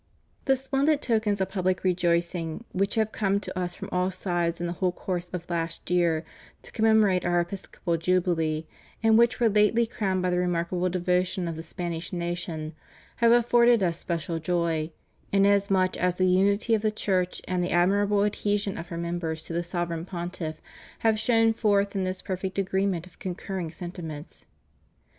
[0.45, 4.65] The splendid tokens of public rejoicing which have come to Us from all sides in
[4.65, 6.25] the whole course of last year,
[6.63, 8.65] to commemorate Our Episcopal Jubilee,
[9.03, 12.73] and which were lately crowned by the remarkable devotion of the Spanish nation,
[13.17, 14.89] have afforded Us special joy,
[15.31, 19.53] inasmuch as the unity of the Church and the admirable adhesion of her members to
[19.53, 20.59] the Sovereign Pontiff
[21.05, 24.45] have shone forth in this perfect agreement of concurring sentiments.